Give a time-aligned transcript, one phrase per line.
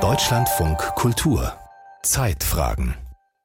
[0.00, 1.52] Deutschlandfunk Kultur
[2.04, 2.94] Zeitfragen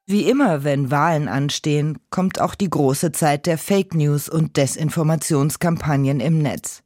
[0.06, 6.20] wie immer, wenn Wahlen anstehen, kommt auch die große Zeit der Fake News und Desinformationskampagnen
[6.20, 6.84] im Netz.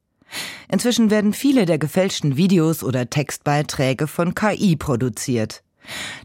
[0.70, 5.62] Inzwischen werden viele der gefälschten Videos oder Textbeiträge von KI produziert.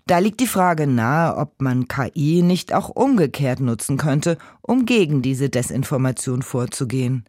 [0.06, 5.22] Da liegt die Frage nahe, ob man KI nicht auch umgekehrt nutzen könnte, um gegen
[5.22, 7.24] diese Desinformation vorzugehen.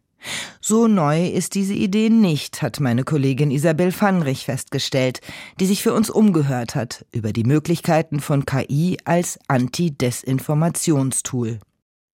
[0.60, 5.20] So neu ist diese Idee nicht, hat meine Kollegin Isabel Fannrich festgestellt,
[5.60, 11.60] die sich für uns umgehört hat über die Möglichkeiten von KI als Anti-Desinformationstool.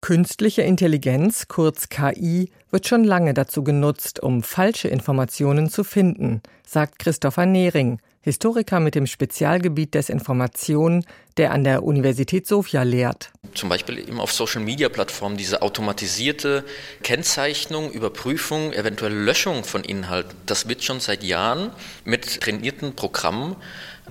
[0.01, 6.99] Künstliche Intelligenz, kurz KI, wird schon lange dazu genutzt, um falsche Informationen zu finden, sagt
[6.99, 11.05] Christopher Nehring, Historiker mit dem Spezialgebiet Desinformation,
[11.37, 13.31] der an der Universität Sofia lehrt.
[13.55, 16.65] Zum Beispiel eben auf Social-Media-Plattformen diese automatisierte
[17.03, 21.73] Kennzeichnung, Überprüfung, eventuell Löschung von Inhalten, das wird schon seit Jahren
[22.05, 23.57] mit trainierten Programmen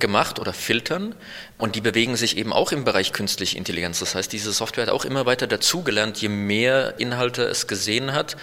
[0.00, 1.14] gemacht oder filtern
[1.58, 4.00] und die bewegen sich eben auch im Bereich künstliche Intelligenz.
[4.00, 6.18] Das heißt, diese Software hat auch immer weiter dazugelernt.
[6.18, 8.36] Je mehr Inhalte es gesehen hat,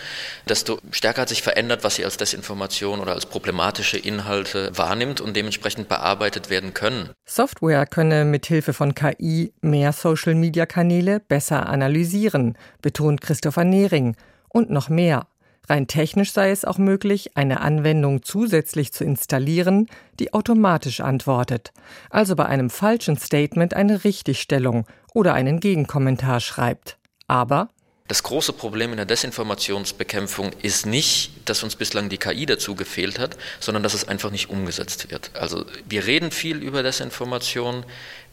[0.48, 5.36] desto stärker hat sich verändert, was sie als Desinformation oder als problematische Inhalte wahrnimmt und
[5.36, 7.10] dementsprechend bearbeitet werden können.
[7.26, 14.16] Software könne mithilfe von KI mehr Social-Media-Kanäle besser analysieren, betont Christopher Nehring.
[14.50, 15.28] Und noch mehr.
[15.70, 19.88] Rein technisch sei es auch möglich, eine Anwendung zusätzlich zu installieren,
[20.20, 21.74] die automatisch antwortet,
[22.10, 26.98] also bei einem falschen Statement eine Richtigstellung oder einen Gegenkommentar schreibt.
[27.28, 27.70] Aber
[28.08, 33.20] das große Problem in der Desinformationsbekämpfung ist nicht, dass uns bislang die KI dazu gefehlt
[33.20, 35.32] hat, sondern dass es einfach nicht umgesetzt wird.
[35.34, 37.84] Also wir reden viel über Desinformation,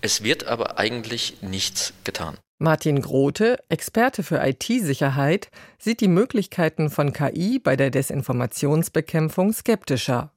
[0.00, 2.38] es wird aber eigentlich nichts getan.
[2.58, 10.30] Martin Grote, Experte für IT-Sicherheit, sieht die Möglichkeiten von KI bei der Desinformationsbekämpfung skeptischer.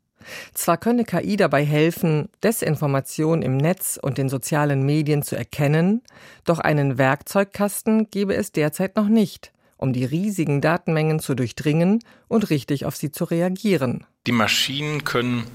[0.53, 6.01] Zwar könne KI dabei helfen, Desinformation im Netz und den sozialen Medien zu erkennen,
[6.43, 12.49] doch einen Werkzeugkasten gebe es derzeit noch nicht, um die riesigen Datenmengen zu durchdringen und
[12.49, 14.05] richtig auf sie zu reagieren.
[14.25, 15.45] Die Maschinen können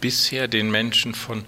[0.00, 1.44] bisher den Menschen von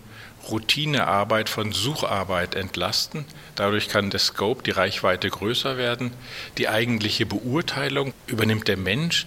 [0.50, 3.25] Routinearbeit, von Sucharbeit entlasten.
[3.54, 6.12] Dadurch kann der Scope, die Reichweite größer werden.
[6.58, 9.26] Die eigentliche Beurteilung übernimmt der Mensch.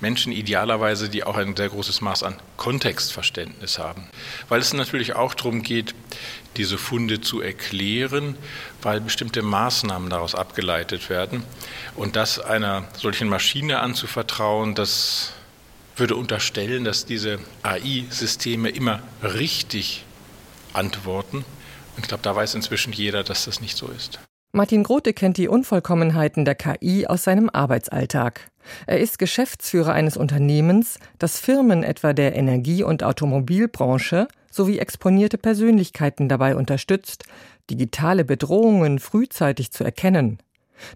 [0.00, 4.06] Menschen idealerweise, die auch ein sehr großes Maß an Kontextverständnis haben.
[4.48, 5.94] Weil es natürlich auch darum geht,
[6.56, 8.36] diese Funde zu erklären,
[8.82, 11.42] weil bestimmte Maßnahmen daraus abgeleitet werden.
[11.96, 15.32] Und das einer solchen Maschine anzuvertrauen, das
[15.96, 20.04] würde unterstellen, dass diese AI-Systeme immer richtig
[20.72, 21.38] antworten.
[21.38, 24.20] Und ich glaube, da weiß inzwischen jeder, dass das nicht so ist.
[24.52, 28.50] Martin Grote kennt die Unvollkommenheiten der KI aus seinem Arbeitsalltag.
[28.86, 36.28] Er ist Geschäftsführer eines Unternehmens, das Firmen etwa der Energie- und Automobilbranche sowie exponierte Persönlichkeiten
[36.28, 37.24] dabei unterstützt,
[37.70, 40.38] digitale Bedrohungen frühzeitig zu erkennen.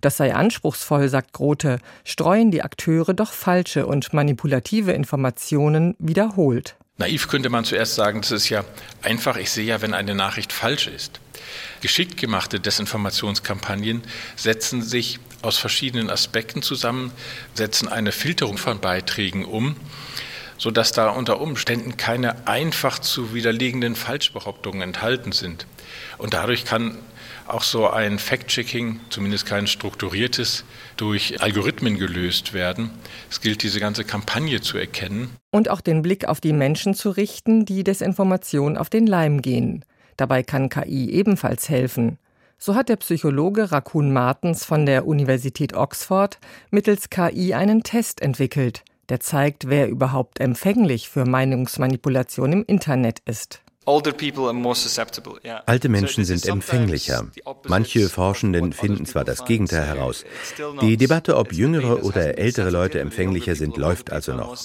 [0.00, 6.77] Das sei anspruchsvoll, sagt Grote, streuen die Akteure doch falsche und manipulative Informationen wiederholt.
[6.98, 8.64] Naiv könnte man zuerst sagen, das ist ja
[9.00, 11.20] einfach, ich sehe ja, wenn eine Nachricht falsch ist.
[11.80, 14.03] Geschickt gemachte Desinformationskampagnen
[14.36, 17.10] setzen sich aus verschiedenen Aspekten zusammen,
[17.54, 19.75] setzen eine Filterung von Beiträgen um,
[20.58, 25.66] sodass da unter Umständen keine einfach zu widerlegenden Falschbehauptungen enthalten sind.
[26.19, 26.98] Und dadurch kann
[27.52, 30.64] auch so ein Fact-Checking, zumindest kein strukturiertes,
[30.96, 32.90] durch Algorithmen gelöst werden.
[33.30, 35.30] Es gilt, diese ganze Kampagne zu erkennen.
[35.50, 39.84] Und auch den Blick auf die Menschen zu richten, die Desinformation auf den Leim gehen.
[40.16, 42.18] Dabei kann KI ebenfalls helfen.
[42.58, 46.38] So hat der Psychologe Rakun Martens von der Universität Oxford
[46.70, 53.62] mittels KI einen Test entwickelt, der zeigt, wer überhaupt empfänglich für Meinungsmanipulation im Internet ist.
[55.66, 57.26] Alte Menschen sind empfänglicher.
[57.66, 60.25] Manche Forschenden finden zwar das Gegenteil heraus.
[60.81, 64.56] Die Debatte, ob jüngere oder ältere Leute empfänglicher sind, läuft also noch.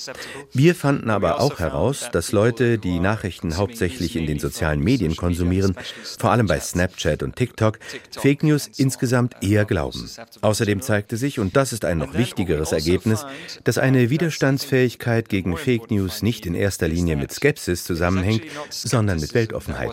[0.54, 5.76] Wir fanden aber auch heraus, dass Leute, die Nachrichten hauptsächlich in den sozialen Medien konsumieren,
[6.20, 7.80] vor allem bei Snapchat und TikTok,
[8.12, 10.12] Fake News insgesamt eher glauben.
[10.42, 13.26] Außerdem zeigte sich, und das ist ein noch wichtigeres also Ergebnis,
[13.64, 19.22] dass eine Widerstandsfähigkeit gegen Fake News nicht in erster Linie mit Skepsis zusammenhängt, sondern sondern
[19.22, 19.88] mit Weltoffenheit.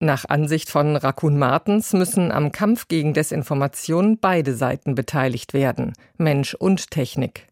[0.00, 6.54] Nach Ansicht von Rakun Martens müssen am Kampf gegen Desinformation beide Seiten beteiligt werden, Mensch
[6.54, 7.46] und Technik.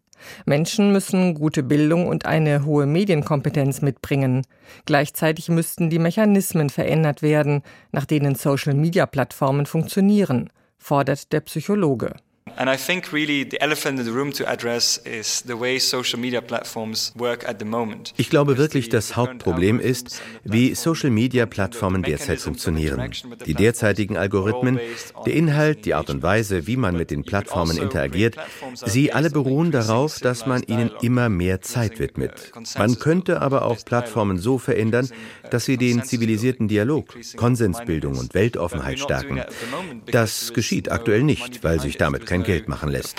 [0.46, 4.46] Menschen müssen gute Bildung und eine hohe Medienkompetenz mitbringen.
[4.84, 12.14] Gleichzeitig müssten die Mechanismen verändert werden, nach denen Social-Media-Plattformen funktionieren, fordert der Psychologe.
[12.56, 16.20] And I think really the elephant in the room to address is the way social
[16.20, 18.12] media platforms work at the moment.
[18.16, 23.10] Ich glaube wirklich, das Hauptproblem ist, wie Social Media Plattformen derzeit funktionieren.
[23.46, 24.78] Die derzeitigen Algorithmen,
[25.24, 28.36] der Inhalt, die Art und Weise, wie man mit den Plattformen interagiert,
[28.74, 32.52] sie alle beruhen darauf, dass man ihnen immer mehr Zeit widmet.
[32.76, 35.08] Man könnte aber auch Plattformen so verändern,
[35.50, 39.42] dass sie den zivilisierten Dialog, Konsensbildung und Weltoffenheit stärken.
[40.10, 43.16] Das geschieht aktuell nicht, weil sich damit kein Geld machen lässt.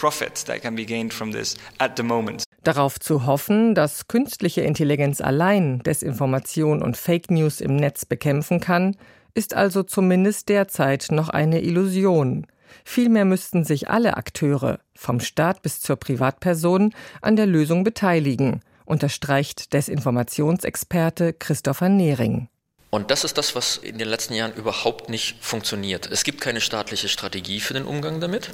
[2.63, 8.95] Darauf zu hoffen, dass künstliche Intelligenz allein Desinformation und Fake News im Netz bekämpfen kann,
[9.33, 12.47] ist also zumindest derzeit noch eine Illusion.
[12.85, 19.73] Vielmehr müssten sich alle Akteure, vom Staat bis zur Privatperson, an der Lösung beteiligen, unterstreicht
[19.73, 22.47] Desinformationsexperte Christopher Nehring.
[22.93, 26.07] Und das ist das, was in den letzten Jahren überhaupt nicht funktioniert.
[26.11, 28.51] Es gibt keine staatliche Strategie für den Umgang damit.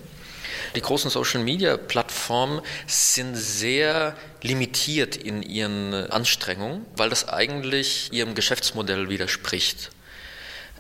[0.78, 9.92] Die großen Social-Media-Plattformen sind sehr limitiert in ihren Anstrengungen, weil das eigentlich ihrem Geschäftsmodell widerspricht.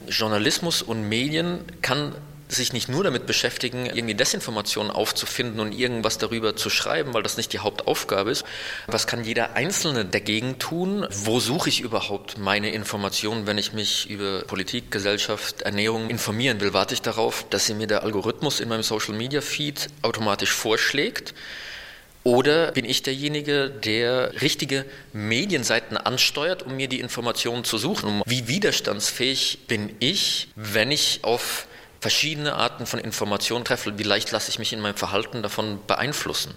[0.07, 2.15] Journalismus und Medien kann
[2.49, 7.37] sich nicht nur damit beschäftigen, irgendwie Desinformationen aufzufinden und irgendwas darüber zu schreiben, weil das
[7.37, 8.43] nicht die Hauptaufgabe ist.
[8.87, 11.07] Was kann jeder Einzelne dagegen tun?
[11.11, 16.73] Wo suche ich überhaupt meine Informationen, wenn ich mich über Politik, Gesellschaft, Ernährung informieren will?
[16.73, 21.35] Warte ich darauf, dass sie mir der Algorithmus in meinem Social Media Feed automatisch vorschlägt?
[22.23, 28.21] Oder bin ich derjenige, der richtige Medienseiten ansteuert, um mir die Informationen zu suchen?
[28.25, 31.67] Wie widerstandsfähig bin ich, wenn ich auf
[31.99, 36.55] verschiedene Arten von Informationen treffe, wie leicht lasse ich mich in meinem Verhalten davon beeinflussen.